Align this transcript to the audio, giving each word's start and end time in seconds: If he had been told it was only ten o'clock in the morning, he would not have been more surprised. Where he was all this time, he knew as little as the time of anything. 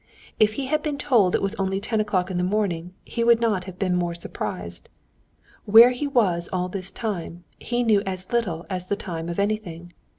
If 0.39 0.53
he 0.53 0.65
had 0.65 0.81
been 0.81 0.97
told 0.97 1.35
it 1.35 1.43
was 1.43 1.53
only 1.59 1.79
ten 1.79 2.01
o'clock 2.01 2.31
in 2.31 2.37
the 2.39 2.43
morning, 2.43 2.95
he 3.05 3.23
would 3.23 3.39
not 3.39 3.65
have 3.65 3.77
been 3.77 3.93
more 3.95 4.15
surprised. 4.15 4.89
Where 5.65 5.91
he 5.91 6.07
was 6.07 6.49
all 6.51 6.69
this 6.69 6.91
time, 6.91 7.43
he 7.59 7.83
knew 7.83 8.01
as 8.03 8.33
little 8.33 8.65
as 8.67 8.87
the 8.87 8.95
time 8.95 9.29
of 9.29 9.37
anything. 9.37 9.93